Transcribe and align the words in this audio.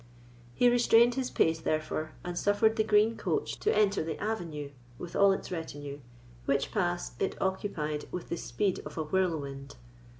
He 0.55 0.67
restrained 0.67 1.13
his 1.13 1.29
pace, 1.29 1.59
therefore, 1.59 2.13
and 2.23 2.35
suffered 2.35 2.75
the 2.75 2.83
green 2.83 3.15
coach 3.15 3.59
to 3.59 3.71
enter 3.77 4.03
the 4.03 4.17
avenue, 4.19 4.71
with 4.97 5.15
all 5.15 5.31
its 5.31 5.51
retinue, 5.51 5.99
which 6.45 6.71
pass 6.71 7.11
it 7.19 7.39
occupied 7.39 8.05
with 8.11 8.29
the 8.29 8.37
speed 8.37 8.79
of 8.83 8.97
a 8.97 9.03
whirlwind. 9.03 9.75